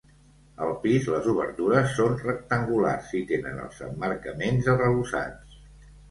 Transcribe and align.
Al 0.67 0.71
pis, 0.83 1.03
les 1.15 1.27
obertures 1.33 1.91
són 1.97 2.15
rectangulars 2.21 3.11
i 3.19 3.21
tenen 3.33 3.59
els 3.65 3.83
emmarcaments 3.89 4.71
arrebossats. 4.75 5.61